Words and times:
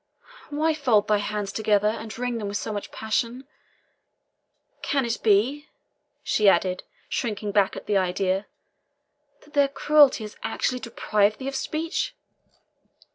Why 0.49 0.73
fold 0.73 1.07
thy 1.07 1.19
hands 1.19 1.51
together, 1.51 1.87
and 1.89 2.17
wring 2.17 2.39
them 2.39 2.47
with 2.47 2.57
so 2.57 2.73
much 2.73 2.89
passion? 2.91 3.45
Can 4.81 5.05
it 5.05 5.19
be," 5.21 5.67
she 6.23 6.49
added, 6.49 6.81
shrinking 7.07 7.51
back 7.51 7.75
at 7.75 7.85
the 7.85 7.97
idea, 7.97 8.47
"that 9.43 9.53
their 9.53 9.67
cruelty 9.67 10.23
has 10.23 10.37
actually 10.41 10.79
deprived 10.79 11.37
thee 11.37 11.47
of 11.47 11.55
speech? 11.55 12.15